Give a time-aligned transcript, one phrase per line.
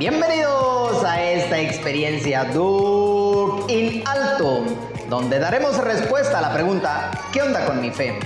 [0.00, 4.64] Bienvenidos a esta experiencia Duke in Alto,
[5.10, 8.18] donde daremos respuesta a la pregunta ¿qué onda con mi fe?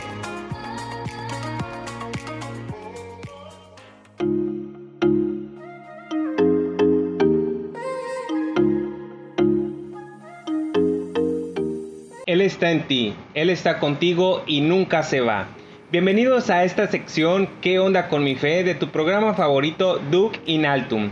[12.26, 15.48] Él está en ti, Él está contigo y nunca se va.
[15.90, 18.62] Bienvenidos a esta sección ¿Qué onda con mi fe?
[18.62, 21.10] de tu programa favorito Duke in Altum.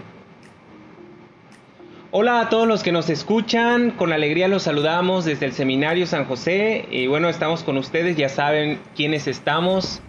[2.14, 6.26] Hola a todos los que nos escuchan, con alegría los saludamos desde el Seminario San
[6.26, 10.02] José y bueno, estamos con ustedes, ya saben quiénes estamos.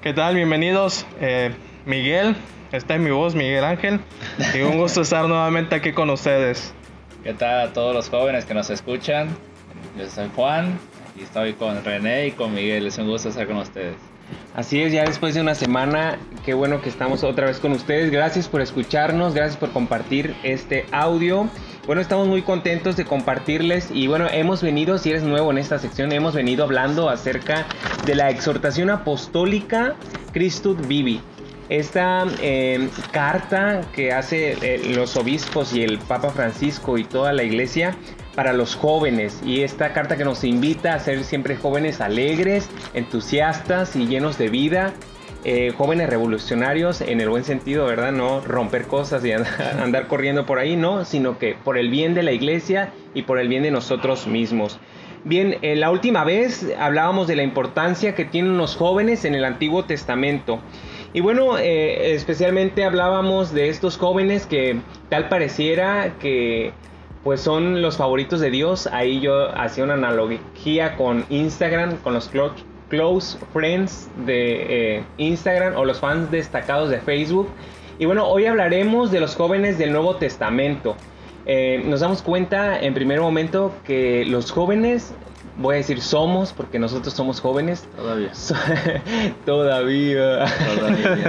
[0.00, 0.36] ¿Qué tal?
[0.36, 1.04] Bienvenidos.
[1.20, 1.52] Eh,
[1.84, 2.36] Miguel,
[2.70, 3.98] está en mi voz, Miguel Ángel.
[4.54, 6.72] Y un gusto estar nuevamente aquí con ustedes.
[7.24, 9.36] ¿Qué tal a todos los jóvenes que nos escuchan?
[9.98, 10.78] Yo soy Juan
[11.18, 12.86] y estoy con René y con Miguel.
[12.86, 13.96] Es un gusto estar con ustedes.
[14.54, 18.10] Así es, ya después de una semana, qué bueno que estamos otra vez con ustedes.
[18.10, 21.48] Gracias por escucharnos, gracias por compartir este audio.
[21.86, 25.78] Bueno, estamos muy contentos de compartirles y bueno, hemos venido, si eres nuevo en esta
[25.78, 27.66] sección, hemos venido hablando acerca
[28.04, 29.94] de la exhortación apostólica
[30.32, 31.20] Christus Vivi.
[31.68, 37.42] Esta eh, carta que hace eh, los obispos y el Papa Francisco y toda la
[37.42, 37.96] iglesia
[38.38, 43.96] para los jóvenes y esta carta que nos invita a ser siempre jóvenes alegres, entusiastas
[43.96, 44.94] y llenos de vida,
[45.42, 48.12] eh, jóvenes revolucionarios en el buen sentido, ¿verdad?
[48.12, 49.32] No romper cosas y
[49.82, 53.40] andar, corriendo por ahí, no, sino que por el bien de la iglesia y por
[53.40, 54.78] el bien de nosotros mismos.
[55.24, 59.84] Bien, la última vez hablábamos de la importancia que tienen los jóvenes en el Antiguo
[59.84, 60.60] Testamento.
[61.12, 64.78] Y bueno, eh, especialmente hablábamos de estos jóvenes que
[65.08, 66.72] tal pareciera que
[67.24, 68.86] pues son los favoritos de Dios.
[68.86, 72.30] Ahí yo hacía una analogía con Instagram, con los
[72.88, 77.48] close friends de eh, Instagram o los fans destacados de Facebook.
[77.98, 80.96] Y bueno, hoy hablaremos de los jóvenes del Nuevo Testamento.
[81.46, 85.14] Eh, nos damos cuenta en primer momento que los jóvenes
[85.58, 87.86] voy a decir somos, porque nosotros somos jóvenes.
[87.96, 88.30] Todavía.
[89.44, 90.46] todavía.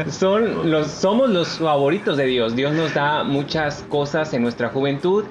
[0.11, 2.55] Son los, somos los favoritos de Dios.
[2.55, 5.25] Dios nos da muchas cosas en nuestra juventud.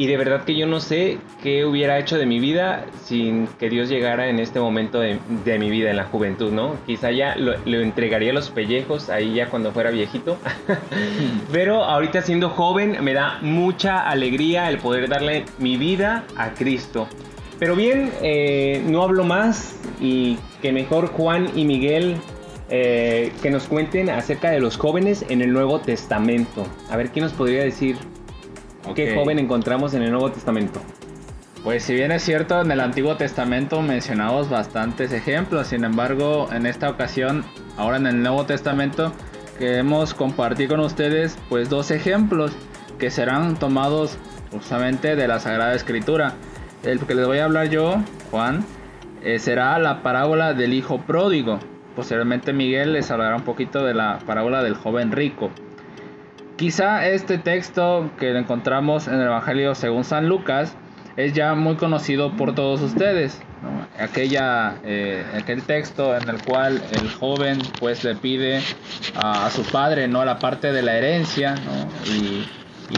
[0.00, 3.68] Y de verdad que yo no sé qué hubiera hecho de mi vida sin que
[3.68, 6.74] Dios llegara en este momento de, mi vida, en la juventud, ¿no?
[6.86, 10.38] Quizá ya lo, entregaría los pellejos ahí ya cuando fuera viejito.
[11.52, 17.06] Pero ahorita siendo joven me da mucha alegría el poder darle mi vida a Cristo.
[17.58, 22.16] Pero bien, eh, no hablo más y que mejor Juan y Miguel
[22.70, 26.66] eh, que nos cuenten acerca de los jóvenes en el Nuevo Testamento.
[26.88, 27.98] A ver, ¿quién nos podría decir
[28.94, 30.80] qué joven encontramos en el Nuevo Testamento?
[31.62, 36.64] Pues si bien es cierto, en el Antiguo Testamento mencionamos bastantes ejemplos, sin embargo, en
[36.64, 37.44] esta ocasión,
[37.76, 39.12] ahora en el Nuevo Testamento,
[39.58, 42.52] queremos compartir con ustedes pues dos ejemplos
[42.98, 44.16] que serán tomados
[44.50, 46.34] justamente de la Sagrada Escritura.
[46.82, 48.64] El que les voy a hablar yo, Juan,
[49.22, 51.58] eh, será la parábola del hijo pródigo.
[51.94, 55.50] Posteriormente Miguel les hablará un poquito de la parábola del joven rico.
[56.60, 60.76] Quizá este texto que encontramos en el Evangelio según San Lucas
[61.16, 63.40] es ya muy conocido por todos ustedes.
[63.98, 68.60] Aquella, eh, aquel texto en el cual el joven pues le pide
[69.16, 71.54] a, su padre no la parte de la herencia
[72.06, 72.46] y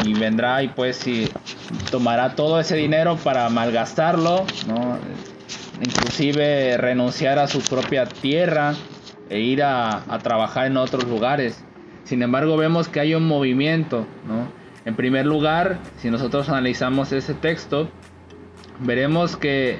[0.05, 1.29] y vendrá y pues si
[1.91, 4.99] tomará todo ese dinero para malgastarlo, ¿no?
[5.85, 8.75] inclusive renunciar a su propia tierra
[9.29, 11.65] e ir a, trabajar en otros lugares.
[12.05, 14.07] Sin embargo vemos que hay un movimiento.
[14.27, 14.49] ¿no?
[14.85, 17.89] En primer lugar, si nosotros analizamos ese texto,
[18.81, 19.79] veremos que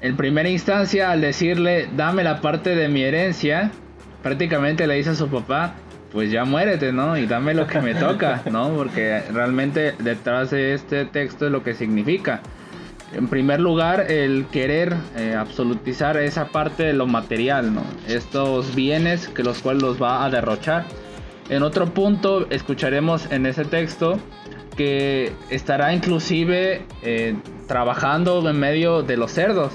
[0.00, 3.70] en primera instancia al decirle dame la parte de mi herencia,
[4.22, 5.74] prácticamente le dice a su papá,
[6.12, 7.16] pues ya muérete, ¿no?
[7.16, 8.74] Y dame lo que me toca, ¿no?
[8.76, 12.42] Porque realmente detrás de este texto es lo que significa.
[13.14, 17.82] En primer lugar, el querer eh, absolutizar esa parte de lo material, ¿no?
[18.08, 20.84] Estos bienes que los cuales los va a derrochar.
[21.48, 24.18] En otro punto, escucharemos en ese texto
[24.76, 27.36] que estará inclusive eh,
[27.66, 29.72] trabajando en medio de los cerdos,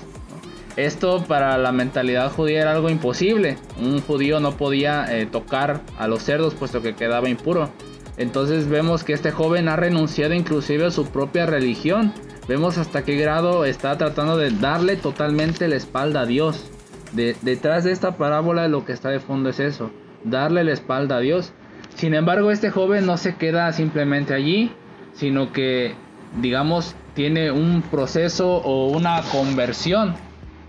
[0.77, 3.57] esto para la mentalidad judía era algo imposible.
[3.81, 7.71] Un judío no podía eh, tocar a los cerdos puesto que quedaba impuro.
[8.17, 12.13] Entonces vemos que este joven ha renunciado inclusive a su propia religión.
[12.47, 16.63] Vemos hasta qué grado está tratando de darle totalmente la espalda a Dios.
[17.11, 19.89] detrás de esta parábola lo que está de fondo es eso,
[20.29, 21.53] darle la espalda a Dios.
[21.95, 24.71] Sin embargo, este joven no se queda simplemente allí,
[25.13, 25.95] sino que,
[26.41, 30.15] digamos, tiene un proceso o una conversión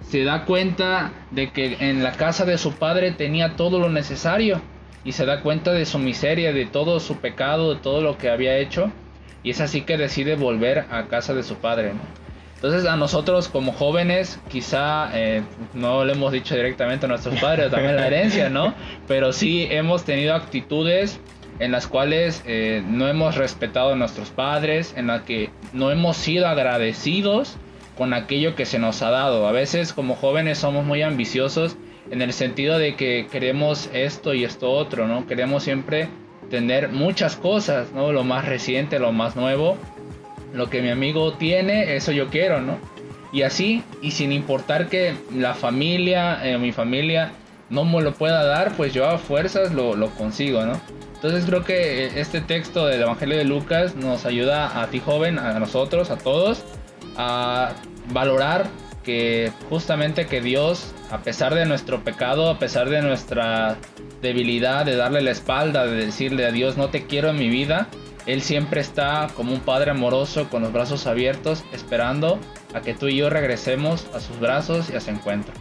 [0.08, 4.60] se da cuenta de que en la casa de su padre tenía todo lo necesario
[5.04, 8.30] y se da cuenta de su miseria, de todo su pecado, de todo lo que
[8.30, 8.90] había hecho
[9.42, 11.92] y es así que decide volver a casa de su padre.
[12.58, 15.42] Entonces a nosotros como jóvenes quizá eh,
[15.74, 18.74] no le hemos dicho directamente a nuestros padres también la herencia, ¿no?
[19.06, 21.20] Pero sí hemos tenido actitudes
[21.60, 26.16] en las cuales eh, no hemos respetado a nuestros padres, en las que no hemos
[26.16, 27.56] sido agradecidos
[27.96, 29.46] con aquello que se nos ha dado.
[29.46, 31.76] A veces como jóvenes somos muy ambiciosos
[32.10, 35.28] en el sentido de que queremos esto y esto otro, ¿no?
[35.28, 36.08] Queremos siempre
[36.50, 38.10] tener muchas cosas, ¿no?
[38.10, 39.76] Lo más reciente, lo más nuevo.
[40.52, 42.78] Lo que mi amigo tiene, eso yo quiero, ¿no?
[43.32, 47.32] Y así, y sin importar que la familia, eh, mi familia,
[47.68, 50.80] no me lo pueda dar, pues yo a fuerzas lo, lo consigo, ¿no?
[51.14, 55.38] Entonces creo que eh, este texto del Evangelio de Lucas nos ayuda a ti joven,
[55.38, 56.64] a nosotros, a todos,
[57.16, 57.72] a
[58.12, 58.66] valorar
[59.02, 63.76] que justamente que Dios, a pesar de nuestro pecado, a pesar de nuestra
[64.22, 67.88] debilidad, de darle la espalda, de decirle a Dios no te quiero en mi vida,
[68.28, 72.38] Él siempre está como un padre amoroso con los brazos abiertos, esperando
[72.74, 75.54] a que tú y yo regresemos a sus brazos y a su encuentro.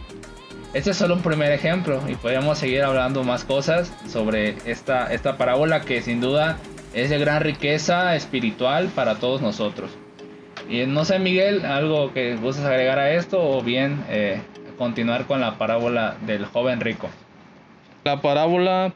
[0.74, 5.38] Este es solo un primer ejemplo y podríamos seguir hablando más cosas sobre esta, esta
[5.38, 6.58] parábola que sin duda
[6.92, 9.90] es de gran riqueza espiritual para todos nosotros.
[10.68, 14.42] Y no sé, Miguel, algo que gustes agregar a esto o bien eh,
[14.76, 17.08] continuar con la parábola del joven rico.
[18.04, 18.92] La parábola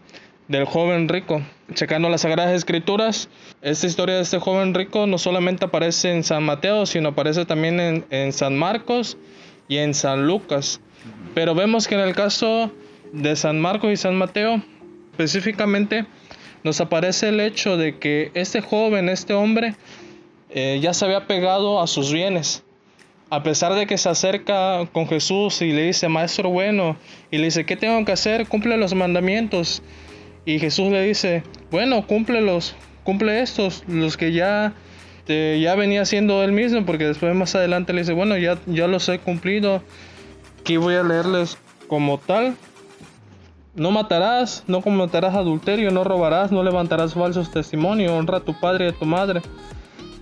[0.52, 1.42] del joven rico.
[1.72, 3.30] Checando las Sagradas Escrituras,
[3.62, 8.04] esta historia de este joven rico no solamente aparece en San Mateo, sino aparece también
[8.10, 9.16] en, San Marcos
[9.66, 10.80] y en San Lucas.
[11.34, 12.70] Pero vemos que en el caso
[13.12, 14.62] de San Marcos y San Mateo,
[15.12, 16.04] específicamente,
[16.62, 19.74] nos aparece el hecho de que este joven, este hombre,
[20.50, 22.62] eh, ya se había pegado a sus bienes.
[23.30, 26.98] A pesar de que se acerca con Jesús y le dice, Maestro bueno,
[27.30, 28.46] y le dice, ¿qué tengo que hacer?
[28.46, 29.82] Cumple los mandamientos.
[30.44, 32.74] Y Jesús le dice, bueno, cúmplelos,
[33.04, 34.74] cumple estos, los que ya,
[35.26, 39.08] ya venía haciendo él mismo, porque después más adelante le dice, bueno, ya, ya los
[39.08, 39.82] he cumplido,
[40.60, 42.56] aquí voy a leerles como tal.
[43.74, 48.86] No matarás, no cometerás adulterio, no robarás, no levantarás falsos testimonios, honra a tu padre
[48.86, 49.40] y a tu madre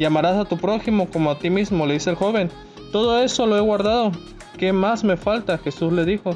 [0.01, 2.51] y amarás a tu prójimo como a ti mismo, le dice el joven.
[2.91, 4.13] Todo eso lo he guardado.
[4.57, 5.59] ¿Qué más me falta?
[5.59, 6.35] Jesús le dijo.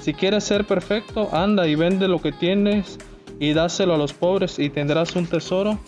[0.00, 2.98] Si quieres ser perfecto, anda y vende lo que tienes
[3.40, 5.78] y dáselo a los pobres y tendrás un tesoro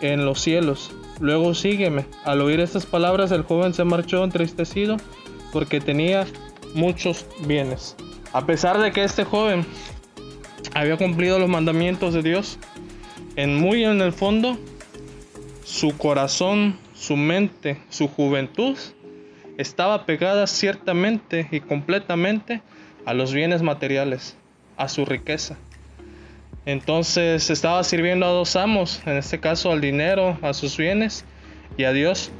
[0.00, 0.92] en los cielos.
[1.20, 2.06] Luego sígueme.
[2.24, 4.96] Al oír estas palabras el joven se marchó entristecido
[5.52, 6.26] porque tenía
[6.74, 7.96] muchos bienes.
[8.32, 9.66] A pesar de que este joven
[10.74, 12.58] había cumplido los mandamientos de Dios,
[13.36, 14.58] en muy en el fondo
[15.64, 18.76] su corazón, su mente, su juventud
[19.56, 22.62] estaba pegada ciertamente y completamente
[23.04, 24.36] a los bienes materiales,
[24.76, 25.58] a su riqueza.
[26.66, 31.24] Entonces estaba sirviendo a dos amos, en este caso al dinero, a sus bienes
[31.76, 32.30] y a Dios.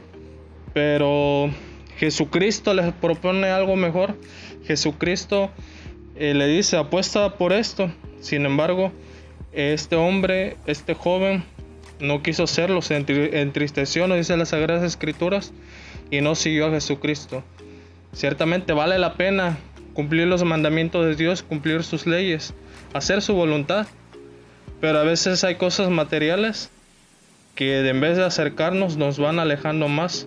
[0.74, 1.50] Pero
[1.96, 4.14] Jesucristo les propone algo mejor.
[4.64, 5.50] Jesucristo
[6.16, 7.90] eh, le dice, apuesta por esto.
[8.20, 8.92] Sin embargo,
[9.52, 11.42] este hombre, este joven,
[11.98, 15.52] no quiso hacerlo, se entristeció, nos dice las Sagradas Escrituras,
[16.10, 17.42] y no siguió a Jesucristo.
[18.12, 19.58] Ciertamente vale la pena
[19.94, 22.54] cumplir los mandamientos de Dios, cumplir sus leyes,
[22.92, 23.86] hacer su voluntad,
[24.80, 26.70] pero a veces hay cosas materiales
[27.54, 30.26] que en vez de acercarnos nos van alejando más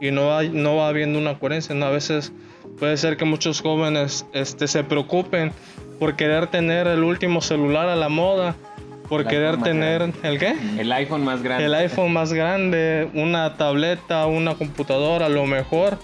[0.00, 1.74] y no, hay, no va habiendo una coherencia.
[1.74, 1.86] ¿no?
[1.86, 2.32] A veces
[2.78, 5.52] puede ser que muchos jóvenes este, se preocupen
[5.98, 8.54] por querer tener el último celular a la moda,
[9.08, 10.54] por querer tener el qué?
[10.78, 11.64] El iPhone más grande.
[11.64, 15.98] El iPhone más grande, una tableta, una computadora, a lo mejor.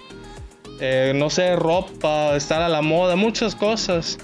[0.81, 4.19] Eh, no sé, ropa, estar a la moda, muchas cosas.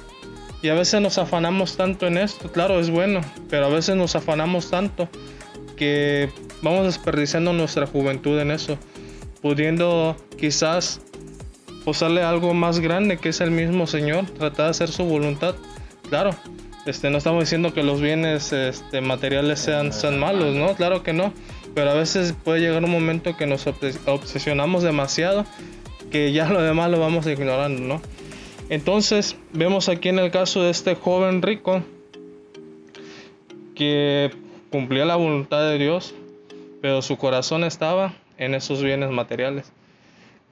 [0.62, 4.14] Y a veces nos afanamos tanto en esto, claro, es bueno, pero a veces nos
[4.14, 5.08] afanamos tanto
[5.76, 6.30] que
[6.62, 8.78] vamos desperdiciando nuestra juventud en eso,
[9.40, 11.00] pudiendo quizás
[11.84, 15.56] posarle algo más grande que es el mismo Señor, tratar de hacer su voluntad.
[16.08, 16.30] Claro,
[16.86, 20.74] este, no estamos diciendo que los bienes este, materiales sean, sean malos, ¿no?
[20.74, 21.32] Claro que no.
[21.74, 23.66] Pero a veces puede llegar un momento que nos
[24.06, 25.46] obsesionamos demasiado
[26.10, 28.02] que ya lo demás lo vamos ignorando, ¿no?
[28.68, 31.82] Entonces, vemos aquí en el caso de este joven rico
[33.74, 34.30] que
[34.70, 36.14] cumplía la voluntad de Dios,
[36.80, 39.72] pero su corazón estaba en esos bienes materiales.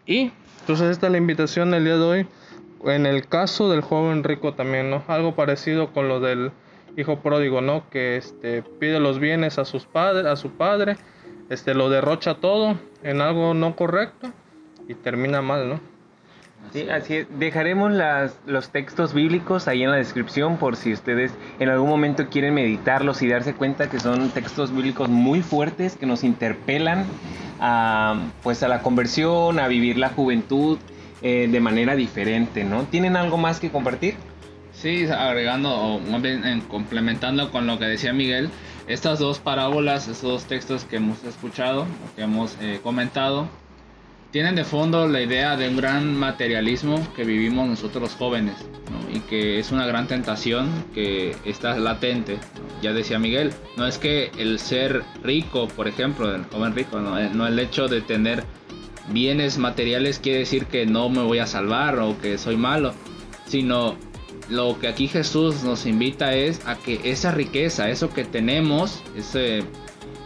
[0.07, 2.27] Y entonces esta es la invitación del día de hoy
[2.85, 5.03] en el caso del joven rico también, ¿no?
[5.07, 6.53] Algo parecido con lo del
[6.97, 7.89] hijo pródigo, ¿no?
[7.91, 10.97] Que este pide los bienes a sus a su padre,
[11.51, 14.33] este lo derrocha todo en algo no correcto
[14.89, 15.81] y termina mal, ¿no?
[16.73, 17.27] Sí, así es.
[17.39, 22.29] Dejaremos las, los textos bíblicos ahí en la descripción por si ustedes en algún momento
[22.29, 27.05] quieren meditarlos y darse cuenta que son textos bíblicos muy fuertes que nos interpelan
[27.59, 28.15] a,
[28.45, 30.79] pues a la conversión, a vivir la juventud
[31.23, 32.85] eh, de manera diferente, ¿no?
[32.85, 34.15] ¿Tienen algo más que compartir?
[34.73, 38.49] Sí, agregando o más bien en- complementando con lo que decía Miguel,
[38.87, 43.49] estas dos parábolas, estos dos textos que hemos escuchado, que hemos eh, comentado,
[44.31, 48.55] tienen de fondo la idea de un gran materialismo que vivimos nosotros los jóvenes
[49.13, 52.39] y que es una gran tentación que está latente.
[52.81, 57.19] Ya decía Miguel, no es que el ser rico, por ejemplo, el joven rico, no,
[57.19, 58.45] Eh, no el hecho de tener
[59.13, 62.95] bienes materiales quiere decir que no me voy a salvar o que soy malo,
[63.47, 63.97] sino
[64.49, 69.65] lo que aquí Jesús nos invita es a que esa riqueza, eso que tenemos, ese,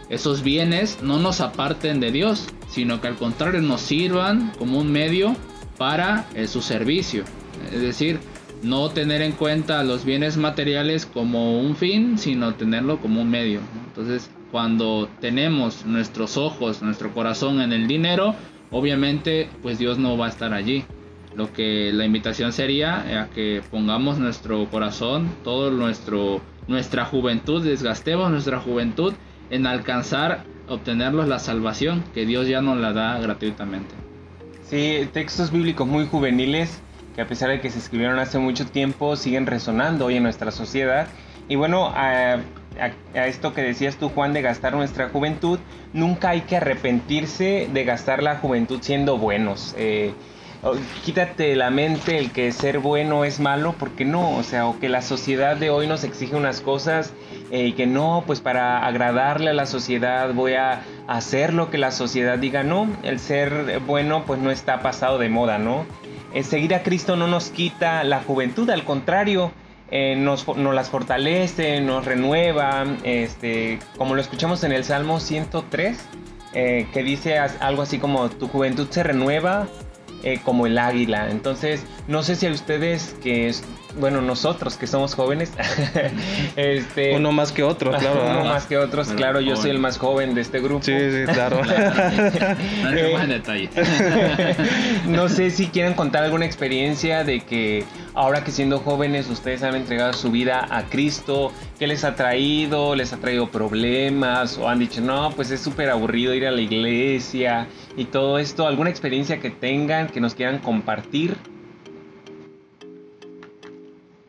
[0.09, 4.91] esos bienes no nos aparten de Dios, sino que al contrario nos sirvan como un
[4.91, 5.35] medio
[5.77, 7.23] para eh, su servicio.
[7.71, 8.19] Es decir,
[8.63, 13.59] no tener en cuenta los bienes materiales como un fin, sino tenerlo como un medio.
[13.87, 18.35] Entonces, cuando tenemos nuestros ojos, nuestro corazón en el dinero,
[18.71, 20.85] obviamente, pues Dios no va a estar allí.
[21.35, 28.31] Lo que la invitación sería a que pongamos nuestro corazón, todo nuestro nuestra juventud, desgastemos
[28.31, 29.13] nuestra juventud
[29.49, 33.93] en alcanzar obtenerlos la salvación que Dios ya nos la da gratuitamente.
[34.63, 36.81] Sí, textos bíblicos muy juveniles
[37.15, 40.51] que a pesar de que se escribieron hace mucho tiempo siguen resonando hoy en nuestra
[40.51, 41.07] sociedad.
[41.47, 42.39] Y bueno, a,
[43.13, 45.59] esto que decías tú, Juan, de gastar nuestra juventud,
[45.93, 49.73] nunca hay que arrepentirse de gastar la juventud siendo buenos.
[49.77, 50.13] Eh,
[51.03, 54.79] quítate de la mente el que ser bueno es malo, porque no, o sea, o
[54.79, 57.13] que la sociedad de hoy nos exige unas cosas
[57.51, 61.77] eh, y que no, pues para agradarle a la sociedad voy a hacer lo que
[61.77, 65.85] la sociedad diga, no, el ser bueno pues no está pasado de moda, ¿no?
[66.33, 69.51] Eh, seguir a Cristo no nos quita la juventud, al contrario,
[69.91, 75.97] eh, nos, nos las fortalece, nos renueva, este, como lo escuchamos en el Salmo 103,
[76.53, 79.67] eh, que dice algo así como tu juventud se renueva
[80.25, 81.29] eh, como el águila.
[81.29, 83.47] Entonces, no sé si a ustedes que
[83.97, 85.51] bueno, nosotros que somos jóvenes,
[86.55, 88.23] este, Uno más que otro, claro.
[88.25, 90.83] uno más que otros, Bueno, claro, yo soy el más joven de este grupo.
[90.83, 91.61] Sí, sí, claro.
[91.63, 93.69] No entremos en detalle.
[95.07, 99.75] no sé si quieren contar alguna experiencia de que ahora que siendo jóvenes ustedes han
[99.75, 102.95] entregado su vida a Cristo, ¿qué les ha traído?
[102.95, 104.57] ¿Les ha traído problemas?
[104.57, 108.67] ¿O han dicho, no, pues es súper aburrido ir a la iglesia y todo esto?
[108.67, 111.37] ¿Alguna experiencia que tengan que nos quieran compartir?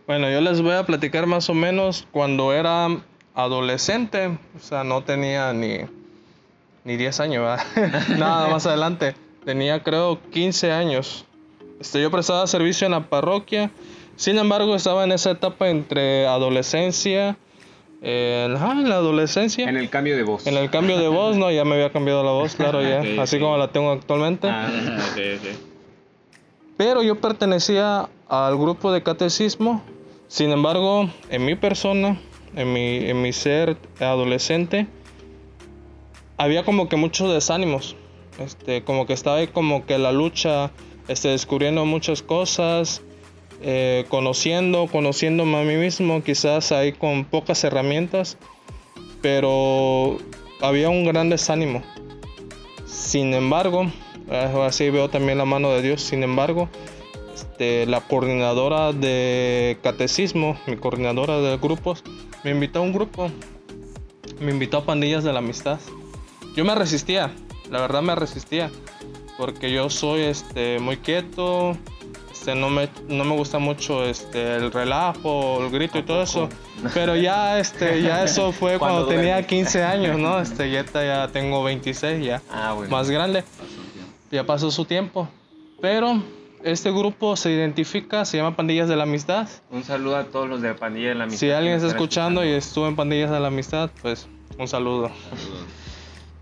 [0.06, 2.88] Bueno, yo les voy a platicar más o menos cuando era
[3.34, 5.78] adolescente, o sea, no tenía ni,
[6.84, 7.60] ni 10 años,
[8.16, 9.14] nada más adelante.
[9.44, 11.24] Tenía creo 15 años.
[11.80, 13.70] Este, yo prestaba servicio en la parroquia,
[14.16, 17.36] sin embargo estaba en esa etapa entre adolescencia,
[18.00, 20.46] eh, ajá, en la adolescencia, En el cambio de voz.
[20.46, 23.38] en el cambio de voz, no, ya me había cambiado la voz, claro, ya, así
[23.40, 24.48] como la tengo actualmente.
[24.48, 24.68] Ah,
[25.12, 25.58] Ok, ok.
[26.76, 29.82] Pero yo pertenecía al grupo de catecismo.
[30.28, 32.20] Sin embargo, en mi persona,
[32.54, 34.86] en mi, en mi ser adolescente,
[36.36, 37.96] había como que muchos desánimos.
[38.38, 40.70] Este, como que estaba ahí como que la lucha,
[41.08, 43.02] este, descubriendo muchas cosas,
[43.62, 48.36] eh, conociendo, conociéndome a mí mismo, quizás ahí con pocas herramientas,
[49.22, 50.18] pero
[50.60, 51.82] había un gran desánimo.
[52.84, 53.86] Sin embargo,
[54.30, 56.02] eh, así veo también la mano de Dios.
[56.02, 56.68] Sin embargo,
[57.36, 62.02] este, la coordinadora de catecismo, mi coordinadora de grupos,
[62.44, 63.30] me invitó a un grupo.
[64.40, 65.78] Me invitó a pandillas de la amistad.
[66.54, 67.30] Yo me resistía,
[67.70, 68.70] la verdad me resistía,
[69.36, 71.76] porque yo soy este, muy quieto,
[72.32, 76.48] este, no, me, no me gusta mucho este, el relajo, el grito y todo eso.
[76.94, 79.46] Pero ya, este, ya eso fue Cuando cuando, tenía duerme.
[79.46, 80.40] 15 años, ¿no?
[80.46, 82.90] Este, ya tengo 26 ya Ah, bueno.
[82.90, 83.44] más grande.
[84.30, 85.28] Ya pasó su tiempo.
[85.80, 86.22] Pero
[86.66, 89.48] este grupo se identifica, se llama Pandillas de la Amistad.
[89.70, 91.38] Un saludo a todos los de la pandilla de la amistad.
[91.38, 94.26] Si alguien está están escuchando y estuvo en Pandillas de la Amistad, pues
[94.58, 95.12] un saludo.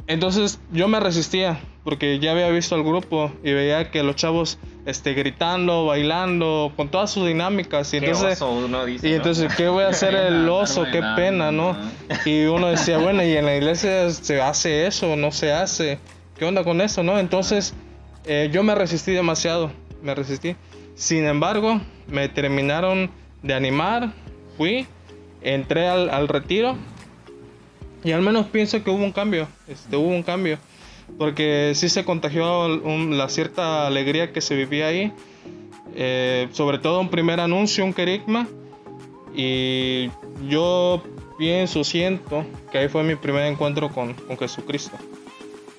[0.07, 4.59] Entonces yo me resistía porque ya había visto al grupo y veía que los chavos
[4.87, 7.93] este, gritando, bailando, con todas sus dinámicas.
[7.93, 9.17] Y Qué entonces, oso, uno dice, y ¿no?
[9.17, 10.87] entonces, ¿qué voy a hacer el oso?
[10.91, 11.77] Qué pena, ¿no?
[12.25, 15.99] Y uno decía, bueno, y en la iglesia se hace eso, no se hace.
[16.39, 17.19] ¿Qué onda con eso, no?
[17.19, 17.75] Entonces,
[18.27, 19.71] eh, yo me resistí demasiado,
[20.05, 20.55] me resistí.
[20.95, 23.11] Sin embargo, me terminaron
[23.43, 24.13] de animar,
[24.57, 24.87] fui,
[25.43, 26.77] entré al, al retiro
[28.05, 30.59] y al menos pienso que hubo un cambio, este, hubo un cambio,
[31.19, 35.13] porque sí se contagió la cierta alegría que se vivía ahí
[35.97, 38.47] eh, sobre todo un primer anuncio, un querigma.
[39.35, 40.11] Y
[40.49, 41.03] yo
[41.39, 44.97] pienso, siento que ahí fue mi primer encuentro con, con Jesucristo.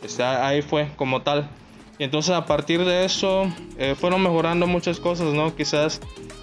[0.03, 1.50] Este, ahí fue como tal.
[1.98, 5.56] Y entonces a partir de eso eh, fueron mejorando muchas cosas, ¿no?
[5.56, 6.02] Quizás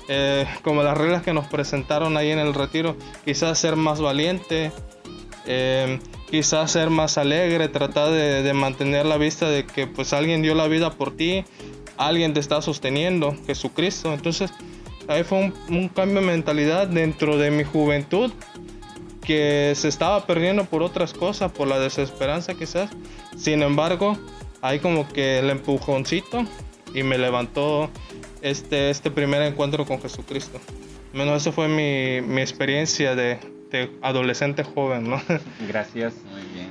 [0.08, 4.72] eh, como las reglas que nos presentaron ahí en el retiro, quizás ser más valiente,
[5.46, 5.98] eh,
[6.30, 10.54] quizás ser más alegre, tratar de, de, mantener la vista de que pues alguien dio
[10.54, 11.44] la vida por ti,
[11.98, 14.12] alguien te está sosteniendo, Jesucristo.
[14.14, 14.50] Entonces
[15.08, 18.32] ahí fue un, un cambio de mentalidad dentro de mi juventud
[19.22, 22.90] que se estaba perdiendo por otras cosas, por la desesperanza quizás.
[23.36, 24.18] Sin embargo,
[24.62, 26.46] ahí como que el empujoncito
[26.94, 27.90] y me levantó
[28.40, 30.58] este, este primer encuentro con Jesucristo.
[31.12, 33.38] Menos eso fue mi, mi experiencia de,
[33.70, 35.20] de, adolescente joven, ¿no?
[35.68, 36.14] Gracias.
[36.30, 36.70] Muy bien.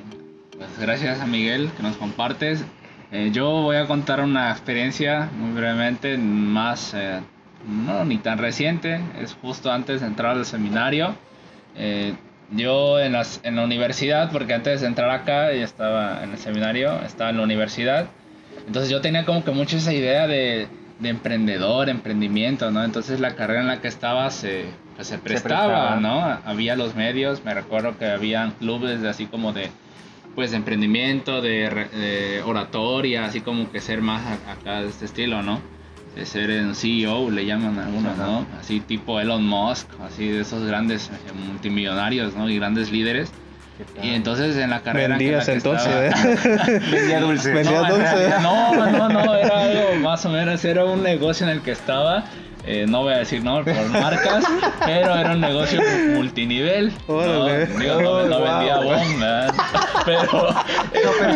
[0.57, 2.63] Pues gracias a Miguel que nos compartes.
[3.11, 7.19] Eh, yo voy a contar una experiencia muy brevemente, más, eh,
[7.67, 11.15] no ni tan reciente, es justo antes de entrar al seminario.
[11.75, 12.13] Eh,
[12.51, 16.37] yo en, las, en la universidad, porque antes de entrar acá ya estaba en el
[16.37, 18.07] seminario, estaba en la universidad,
[18.67, 20.67] entonces yo tenía como que mucho esa idea de,
[20.99, 22.83] de emprendedor, emprendimiento, ¿no?
[22.83, 24.65] Entonces la carrera en la que estaba se,
[24.95, 26.39] pues se, prestaba, se prestaba, ¿no?
[26.45, 29.69] Había los medios, me recuerdo que había clubes de así como de,
[30.35, 35.41] pues de emprendimiento, de, de oratoria, así como que ser más acá de este estilo,
[35.41, 35.59] ¿no?
[36.15, 38.45] De ser un CEO, le llaman algunos, ¿no?
[38.59, 41.09] Así tipo Elon Musk, así de esos grandes
[41.47, 42.49] multimillonarios, ¿no?
[42.49, 43.31] Y grandes líderes.
[44.03, 45.17] Y entonces en la carrera.
[45.17, 46.33] Vendías que entonces, estaba...
[46.33, 46.79] ¿eh?
[46.91, 47.51] Vendía dulce.
[47.51, 48.29] Vendía no, dulce.
[48.41, 52.25] No, no, no, era algo más o menos, era un negocio en el que estaba.
[52.65, 54.43] Eh, no voy a decir no por marcas,
[54.85, 55.81] pero era un negocio
[56.15, 56.93] multinivel.
[57.07, 57.67] Órale.
[57.67, 58.83] No, digo, no, no Oh, vendía wow.
[58.93, 59.51] bombas,
[60.05, 60.55] pero,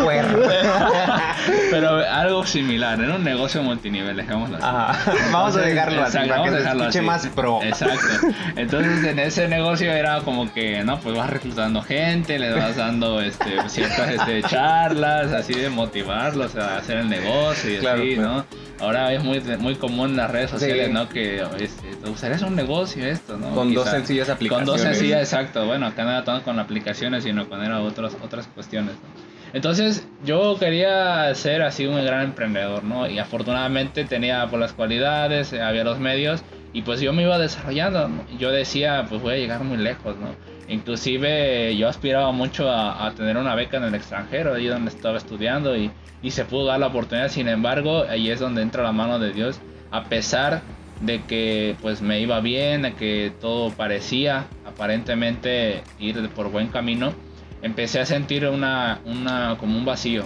[1.71, 4.65] pero algo similar, era un negocio multinivel, dejémoslo así.
[4.65, 4.97] Ajá.
[5.31, 7.07] Vamos a dejarlo así Exacto, para que vamos a se dejarlo escuche así.
[7.07, 7.59] más pro.
[7.63, 8.27] Exacto.
[8.55, 13.21] Entonces en ese negocio era como que, no, pues vas reclutando gente, le vas dando
[13.21, 18.15] este, ciertas este, charlas, así de motivarlos a hacer el negocio y Claro, así.
[18.17, 18.45] ¿no?
[18.79, 20.93] Ahora es muy, muy común en las redes sociales, Sí.
[20.93, 21.07] ¿no?
[21.09, 23.51] Que este, te gustaría hacer un negocio esto, ¿no?
[23.55, 24.67] Con dos Quizá- sencillas Con aplicaciones.
[24.67, 25.65] dos sencillas, exacto.
[25.65, 28.93] Bueno, acá era tanto con aplicaciones, sino con era otros, otras cuestiones.
[28.95, 29.35] ¿no?
[29.53, 33.09] Entonces, yo quería ser así un gran emprendedor, ¿no?
[33.09, 38.09] Y afortunadamente tenía por las cualidades, había los medios, y pues yo me iba desarrollando.
[38.09, 38.25] ¿no?
[38.37, 40.27] Yo decía, pues voy a llegar muy lejos, ¿no?
[40.67, 45.75] Inclusive yo aspiraba mucho a, tener una beca en el extranjero, ahí donde estaba estudiando,
[45.77, 45.91] y,
[46.29, 47.29] se pudo dar la oportunidad.
[47.29, 49.59] Sin embargo, ahí es donde entra la mano de Dios,
[49.91, 50.61] a pesar
[51.01, 57.13] de que pues me iba bien, de que todo parecía aparentemente ir por buen camino,
[57.61, 60.25] empecé a sentir una, una como un vacío.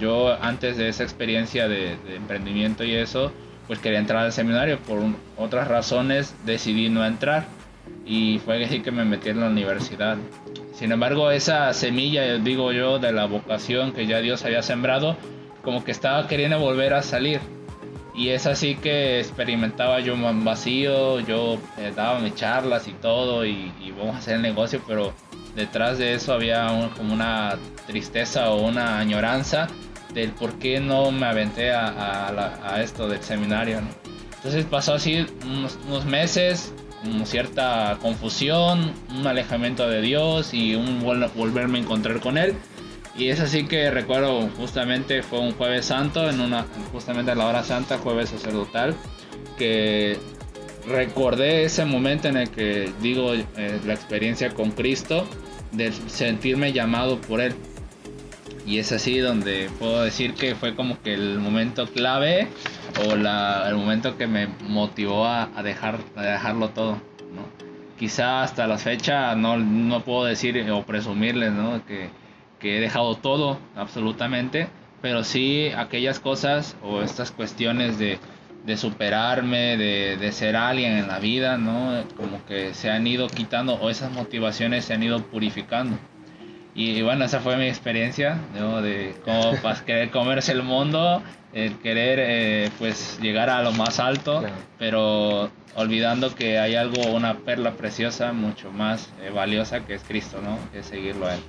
[0.00, 3.32] Yo antes de esa experiencia de, emprendimiento y eso,
[3.66, 5.00] pues quería entrar al seminario, por
[5.36, 7.46] otras razones decidí no entrar
[8.06, 10.16] y fue así que me metí en la universidad.
[10.74, 15.16] Sin embargo, esa semilla, digo yo, de la vocación que ya Dios había sembrado,
[15.62, 17.40] como que estaba queriendo volver a salir.
[18.14, 23.46] Y es así que experimentaba yo un vacío, yo eh, daba mis charlas y todo,
[23.46, 25.12] y, y vamos a hacer el negocio, pero
[25.54, 29.68] detrás de eso había un- como una tristeza o una añoranza
[30.12, 33.80] del por qué no me aventé a, a a esto del seminario.
[33.80, 33.88] ¿no?
[34.36, 36.74] Entonces pasó así unos, unos meses,
[37.24, 42.54] cierta confusión, un alejamiento de Dios y un vol- volverme a encontrar con Él.
[43.16, 47.46] Y es así que recuerdo justamente fue un jueves santo, en una, justamente a la
[47.46, 48.94] hora santa, jueves sacerdotal,
[49.58, 50.16] que
[50.88, 55.26] recordé ese momento en el que digo eh, la experiencia con Cristo,
[55.72, 57.54] de sentirme llamado por Él.
[58.66, 62.48] Y es así donde puedo decir que fue como que el momento clave
[63.06, 66.92] o la, el momento que me motivó a, a dejar, a dejarlo todo.
[66.92, 67.46] ¿no?
[67.98, 71.84] Quizá hasta la fecha no, no puedo decir o presumirles ¿no?
[71.86, 72.10] que,
[72.58, 74.68] que he dejado todo absolutamente,
[75.00, 78.18] pero sí aquellas cosas o estas cuestiones de,
[78.64, 82.04] de superarme, de, de ser alguien en la vida, ¿no?
[82.16, 85.96] como que se han ido quitando o esas motivaciones se han ido purificando.
[86.74, 88.80] Y bueno, esa fue mi experiencia, ¿no?
[88.80, 89.52] De cómo
[89.84, 94.54] querer comerse el mundo, el querer eh, pues llegar a lo más alto, Claro.
[94.78, 100.40] pero olvidando que hay algo, una perla preciosa, mucho más eh, valiosa que es Cristo,
[100.42, 100.58] ¿no?
[100.72, 101.40] Que es seguirlo a Él.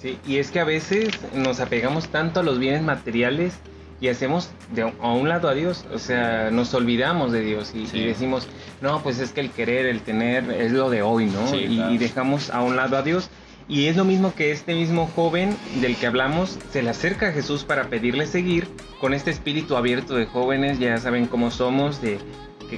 [0.00, 3.54] Sí, y es que a veces nos apegamos tanto a los bienes materiales
[4.00, 7.86] y hacemos de a un lado a Dios, o sea, nos olvidamos de Dios y,
[7.86, 7.98] Sí.
[7.98, 8.48] y decimos,
[8.82, 11.46] no, pues es que el querer, el tener es lo de hoy, ¿no?
[11.48, 11.92] Sí, y, claro.
[11.94, 13.30] y dejamos a un lado a Dios.
[13.68, 17.32] Y es lo mismo que este mismo joven del que hablamos se le acerca a
[17.32, 18.68] Jesús para pedirle seguir
[19.00, 22.18] con este espíritu abierto de jóvenes, ya saben cómo somos, de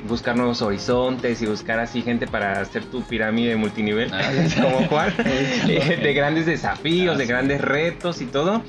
[0.08, 4.30] buscar nuevos horizontes y buscar así gente para hacer tu pirámide multinivel, Ah.
[4.62, 7.28] como Juan, eh, de grandes desafíos, Ah, de sí.
[7.30, 8.62] grandes retos y todo.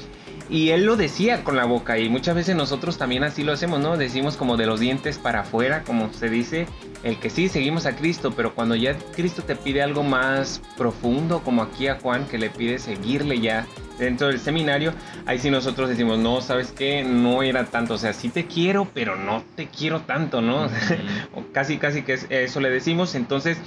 [0.49, 3.79] Y él lo decía con la boca y muchas veces nosotros también así lo hacemos,
[3.79, 3.97] ¿no?
[3.97, 6.67] Decimos como de los dientes para afuera, como se dice,
[7.03, 11.41] el que sí, seguimos a Cristo, pero cuando ya Cristo te pide algo más profundo,
[11.43, 14.93] como aquí a Juan, que le pide seguirle ya dentro del seminario,
[15.25, 17.03] ahí sí nosotros decimos, no, ¿sabes qué?
[17.03, 20.67] No era tanto, o sea, sí te quiero, pero no te quiero tanto, ¿no?
[21.33, 23.15] O casi, casi que es- eso le decimos.
[23.15, 23.57] Entonces,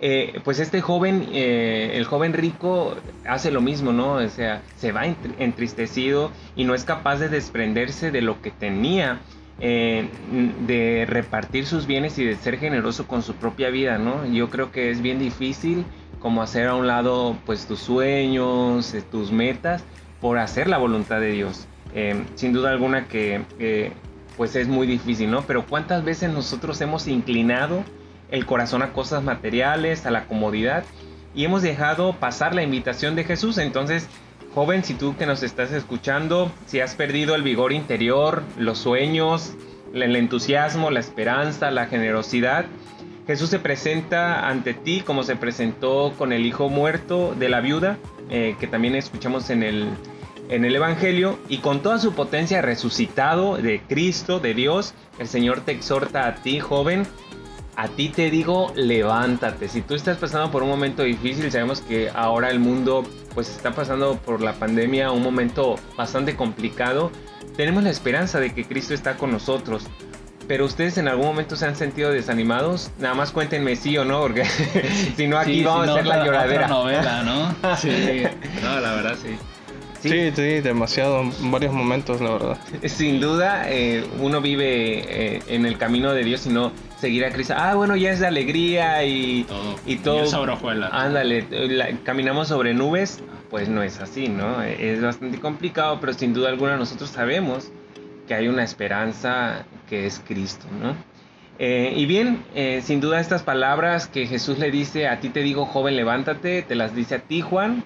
[0.00, 2.96] eh, pues este joven, eh, el joven rico,
[3.26, 4.14] hace lo mismo, ¿no?
[4.14, 8.50] O sea, se va entr- entristecido y no es capaz de desprenderse de lo que
[8.50, 9.20] tenía.
[9.60, 10.08] eh,
[10.68, 14.24] de repartir sus bienes y de ser generoso con su propia vida, ¿no?
[14.24, 15.84] Yo creo que es bien difícil
[16.20, 19.84] como hacer a un lado pues tus sueños, eh, tus metas,
[20.20, 21.66] por hacer la voluntad de Dios.
[21.94, 23.92] Eh, sin duda alguna que eh,
[24.36, 25.42] pues es muy difícil, ¿no?
[25.42, 27.82] Pero ¿cuántas veces nosotros hemos inclinado
[28.30, 30.84] el corazón a cosas materiales, a la comodidad
[31.34, 33.58] y hemos dejado pasar la invitación de Jesús?
[33.58, 34.08] Entonces,
[34.54, 39.54] joven, si tú que nos estás escuchando, si has perdido el vigor interior, los sueños,
[39.94, 42.66] el entusiasmo, la esperanza, la generosidad,
[43.28, 47.98] Jesús se presenta ante ti como se presentó con el hijo muerto de la viuda,
[48.30, 49.90] eh, que también escuchamos en el,
[50.48, 55.60] en el Evangelio, y con toda su potencia resucitado de Cristo, de Dios, el Señor
[55.60, 57.06] te exhorta a ti, joven,
[57.76, 59.68] a ti te digo, levántate.
[59.68, 63.74] Si tú estás pasando por un momento difícil, sabemos que ahora el mundo pues está
[63.74, 67.12] pasando por la pandemia un momento bastante complicado.
[67.58, 69.84] Tenemos la esperanza de que Cristo está con nosotros.
[70.48, 74.20] Pero ustedes en algún momento se han sentido desanimados, nada más cuéntenme sí o no,
[74.22, 74.44] porque
[75.16, 76.64] si no aquí Sí, vamos si a hacer la lloradera.
[76.64, 77.54] otra novela, ¿no?
[77.76, 78.22] Sí,
[78.62, 79.36] no, la verdad sí.
[80.00, 80.08] Sí.
[80.10, 82.58] Sí, sí, demasiado, en varios momentos, la verdad.
[82.86, 87.30] Sin duda, eh, uno vive eh, en el camino de Dios y no seguir a
[87.30, 87.54] Cristo.
[87.56, 89.74] Ah, bueno, ya es de alegría y Todo.
[89.86, 90.24] y todo.
[90.92, 93.18] Ándale, la- caminamos sobre nubes.
[93.50, 94.62] Pues no es así, ¿no?
[94.62, 97.70] Es bastante complicado, pero sin duda alguna nosotros sabemos
[98.28, 100.94] que hay una esperanza que es Cristo, ¿no?
[101.58, 105.40] Eh, y bien, eh, sin duda estas palabras que Jesús le dice, a ti te
[105.40, 107.82] digo, joven, levántate, te las dice a ti, Juan,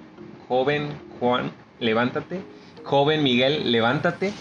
[0.49, 2.43] joven, Juan, levántate,
[2.85, 4.33] joven Miguel, levántate,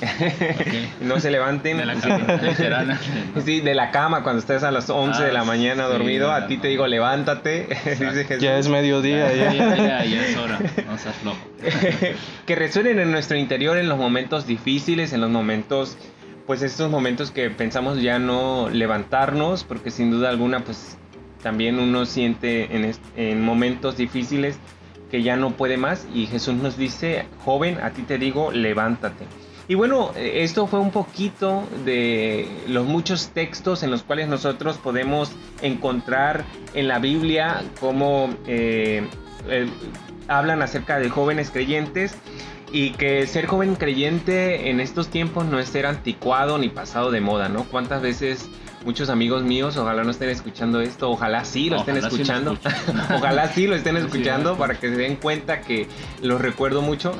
[1.01, 1.77] no se levanten.
[1.77, 2.07] De la Sí.
[2.09, 2.99] cama.
[3.45, 6.31] Sí, de la cama cuando estés a las 11 de la Ah, mañana sí, dormido,
[6.31, 8.41] a ti te digo levántate, dice Jesús.
[8.43, 9.53] Ya es mediodía, ya.
[9.53, 10.59] Ya, ya, ya es hora.
[10.89, 11.37] No seas flojo.
[12.45, 15.97] que resuenen en nuestro interior en los momentos difíciles, en los momentos,
[16.47, 20.97] pues estos momentos que pensamos ya no levantarnos, porque sin duda alguna, pues
[21.43, 24.57] también uno siente en, en momentos difíciles
[25.11, 29.25] que ya no puede más y Jesús nos dice, joven, a ti te digo, levántate.
[29.67, 34.77] Y bueno, eh, esto fue un poquito de los muchos textos en los cuales nosotros
[34.77, 39.07] podemos encontrar en la Biblia cómo eh,
[39.49, 39.69] eh,
[40.27, 42.15] hablan acerca de jóvenes creyentes
[42.71, 47.19] y que ser joven creyente en estos tiempos no es ser anticuado ni pasado de
[47.19, 47.65] moda, ¿no?
[47.65, 48.49] ¿Cuántas veces
[48.85, 52.21] muchos amigos míos, ojalá no estén escuchando esto, ojalá sí lo estén Ojalá sí lo
[52.21, 52.57] escuchando,
[53.15, 54.59] ojalá sí lo estén escuchando sí.
[54.59, 55.87] para que se den cuenta que
[56.21, 57.15] los recuerdo mucho,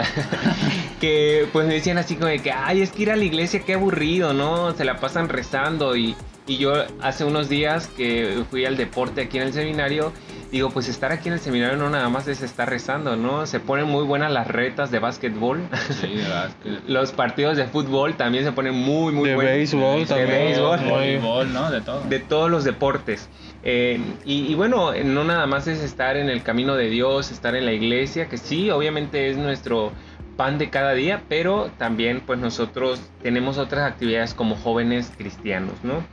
[1.00, 3.62] que pues me decían así como de que, ay, es que ir a la iglesia,
[3.66, 4.72] qué aburrido, ¿no?
[4.74, 6.16] Se la pasan rezando y,
[6.48, 10.12] y yo hace unos días que fui al deporte aquí en el seminario,
[10.52, 13.46] digo, pues estar aquí en el seminario no nada más es estar rezando, ¿no?
[13.46, 15.62] Se ponen muy buenas las retas de básquetbol.
[16.02, 16.24] Sí, de
[16.64, 16.80] que.
[16.92, 19.54] Los partidos de fútbol también se ponen muy, muy De buenos.
[19.54, 20.30] béisbol De también.
[20.30, 20.80] béisbol.
[20.82, 21.72] muy- Voleibol, ¿no?
[21.72, 22.02] De todo.
[22.02, 23.30] De todos los deportes.
[23.64, 27.32] Eh, y, y bueno, eh, no nada más es estar en el camino de Dios,
[27.32, 29.92] estar en la iglesia, que sí, obviamente es nuestro
[30.36, 36.04] pan de cada día, pero también pues nosotros tenemos otras actividades como jóvenes cristianos, ¿no?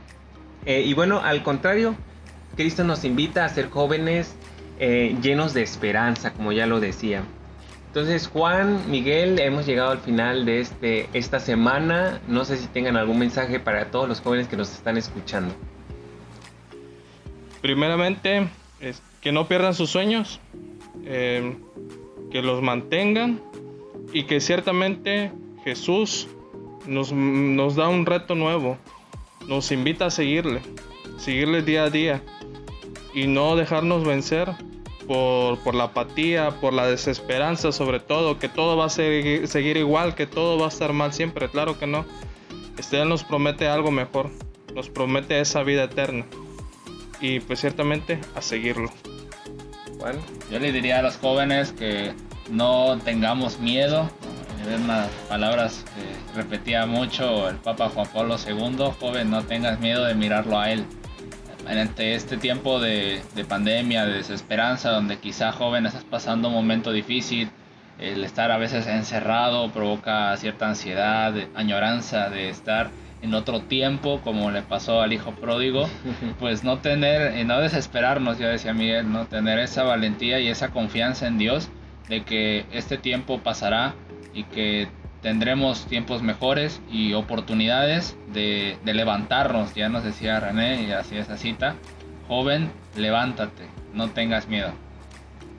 [0.65, 1.95] Eh, y bueno, al contrario,
[2.55, 4.35] Cristo nos invita a ser jóvenes
[4.79, 7.23] eh, llenos de esperanza, como ya lo decía.
[7.87, 12.21] Entonces, Juan, Miguel, hemos llegado al final de este, esta semana.
[12.27, 15.53] No sé si tengan algún mensaje para todos los jóvenes que nos están escuchando.
[17.61, 18.47] Primeramente,
[18.79, 20.39] es que no pierdan sus sueños,
[21.03, 21.57] eh,
[22.31, 23.41] que los mantengan
[24.13, 25.31] y que ciertamente
[25.63, 26.27] Jesús
[26.85, 28.77] nos, nos da un reto nuevo,
[29.47, 30.61] nos invita a seguirle,
[31.19, 32.23] seguirle día a día
[33.13, 34.49] y no dejarnos vencer
[35.07, 39.77] por, por la apatía, por la desesperanza sobre todo, que todo va a seguir, seguir
[39.77, 42.05] igual, que todo va a estar mal siempre, claro que no.
[42.77, 44.29] Este nos promete algo mejor,
[44.73, 46.25] nos promete esa vida eterna
[47.19, 48.91] y pues ciertamente a seguirlo.
[49.99, 50.17] Juan.
[50.49, 52.13] Yo le diría a los jóvenes que
[52.49, 54.09] no tengamos miedo.
[54.61, 58.91] Es unas palabras que repetía mucho el Papa Juan Pablo II.
[58.99, 60.85] Joven, no tengas miedo de mirarlo a Él.
[61.67, 66.91] Ante este tiempo de, de pandemia, de desesperanza, donde quizá joven estás pasando un momento
[66.91, 67.49] difícil,
[67.99, 72.91] el estar a veces encerrado provoca cierta ansiedad, añoranza de estar
[73.21, 75.89] en otro tiempo, como le pasó al hijo pródigo,
[76.39, 80.69] pues no tener, y no desesperarnos, ya decía Miguel, no tener esa valentía y esa
[80.69, 81.69] confianza en Dios
[82.07, 83.93] de que este tiempo pasará
[84.33, 84.87] y que
[85.21, 91.75] tendremos tiempos mejores y oportunidades de, levantarnos, ya nos decía René y así esa cita,
[92.27, 94.71] joven, levántate, no tengas miedo.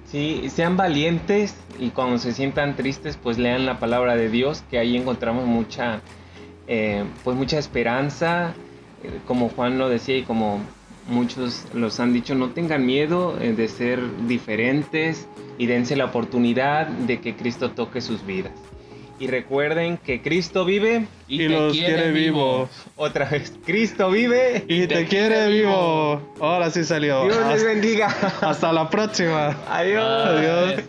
[0.06, 4.78] Sí, sean valientes y cuando se sientan tristes, pues lean la palabra de Dios, que
[4.78, 6.00] ahí encontramos mucha,
[6.66, 8.54] eh, pues mucha esperanza,
[9.04, 10.60] eh, como Juan lo decía y como
[11.08, 16.86] muchos los han dicho, no tengan miedo eh, de ser diferentes y dense la oportunidad
[16.86, 18.52] de que Cristo toque sus vidas.
[19.20, 22.70] Y recuerden que Cristo vive y, te los quiere, vivos.
[22.70, 22.94] Vivo.
[22.96, 26.16] Otra vez, Cristo vive y, te, quiere, vivo.
[26.16, 26.34] vivo.
[26.40, 27.24] Ahora sí salió.
[27.24, 28.06] Dios hasta, les bendiga.
[28.40, 29.54] Hasta la próxima.
[29.68, 30.02] Adiós.
[30.26, 30.84] Adiós.